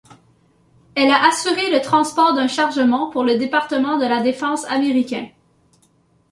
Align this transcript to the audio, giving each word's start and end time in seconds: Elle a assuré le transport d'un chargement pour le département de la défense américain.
Elle 0.95 1.11
a 1.11 1.27
assuré 1.27 1.69
le 1.69 1.79
transport 1.79 2.33
d'un 2.33 2.47
chargement 2.47 3.11
pour 3.11 3.23
le 3.23 3.37
département 3.37 3.99
de 3.99 4.05
la 4.07 4.23
défense 4.23 4.65
américain. 4.65 5.27